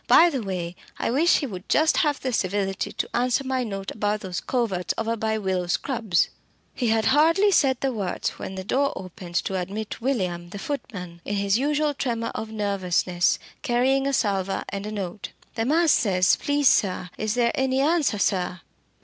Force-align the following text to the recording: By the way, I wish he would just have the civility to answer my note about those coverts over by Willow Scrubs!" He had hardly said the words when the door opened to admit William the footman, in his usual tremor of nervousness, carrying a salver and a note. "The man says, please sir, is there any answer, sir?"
By 0.07 0.31
the 0.31 0.41
way, 0.41 0.75
I 0.97 1.11
wish 1.11 1.37
he 1.37 1.45
would 1.45 1.69
just 1.69 1.97
have 1.97 2.19
the 2.19 2.33
civility 2.33 2.91
to 2.91 3.15
answer 3.15 3.43
my 3.43 3.63
note 3.63 3.91
about 3.91 4.21
those 4.21 4.39
coverts 4.41 4.95
over 4.97 5.15
by 5.15 5.37
Willow 5.37 5.67
Scrubs!" 5.67 6.29
He 6.73 6.87
had 6.87 7.05
hardly 7.13 7.51
said 7.51 7.79
the 7.81 7.93
words 7.93 8.31
when 8.31 8.55
the 8.55 8.63
door 8.63 8.93
opened 8.95 9.35
to 9.35 9.61
admit 9.61 10.01
William 10.01 10.49
the 10.49 10.57
footman, 10.57 11.21
in 11.23 11.35
his 11.35 11.59
usual 11.59 11.93
tremor 11.93 12.31
of 12.33 12.49
nervousness, 12.49 13.37
carrying 13.61 14.07
a 14.07 14.11
salver 14.13 14.63
and 14.69 14.87
a 14.87 14.91
note. 14.91 15.33
"The 15.53 15.65
man 15.65 15.87
says, 15.87 16.35
please 16.35 16.67
sir, 16.67 17.11
is 17.19 17.35
there 17.35 17.51
any 17.53 17.79
answer, 17.79 18.17
sir?" 18.17 18.61